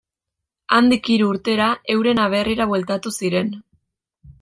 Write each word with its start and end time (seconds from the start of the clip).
Handik 0.77 1.11
hiru 1.15 1.29
urtera, 1.35 1.69
euren 1.97 2.25
aberrira 2.27 2.71
bueltatu 2.75 3.17
ziren. 3.23 3.59